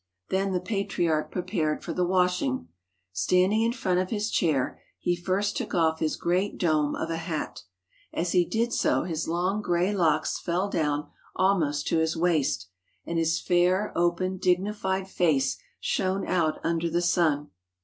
Then 0.29 0.51
the 0.51 0.59
Patriarch 0.59 1.31
prepared 1.31 1.83
for 1.83 1.93
the 1.93 2.03
washing. 2.03 2.69
Stand 3.11 3.53
ing 3.53 3.61
in 3.61 3.71
front 3.71 3.99
of 3.99 4.09
his 4.09 4.31
chair, 4.31 4.81
he 4.97 5.15
first 5.15 5.55
took 5.55 5.75
off 5.75 5.99
his 5.99 6.15
great 6.15 6.57
dome 6.57 6.95
of 6.95 7.11
a 7.11 7.17
hat. 7.17 7.61
As 8.11 8.31
he 8.31 8.43
did 8.43 8.73
so 8.73 9.03
his 9.03 9.27
long 9.27 9.61
gray 9.61 9.93
locks 9.93 10.39
fell 10.39 10.71
down 10.71 11.07
almost 11.35 11.85
to 11.89 11.99
his 11.99 12.17
waist 12.17 12.67
and 13.05 13.19
his 13.19 13.39
fair, 13.39 13.91
open, 13.95 14.37
dignified 14.37 15.07
face 15.07 15.59
shone 15.79 16.25
out 16.27 16.59
under 16.63 16.89
the 16.89 17.03
sun. 17.03 17.51